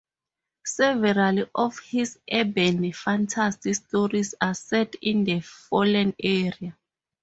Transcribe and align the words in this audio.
Several 0.65 1.45
of 1.53 1.77
his 1.77 2.17
urban 2.33 2.91
fantasy 2.91 3.73
stories 3.73 4.33
are 4.41 4.55
set 4.55 4.95
in 4.95 5.25
the 5.25 5.41
Fallen 5.41 6.15
Area. 6.19 6.75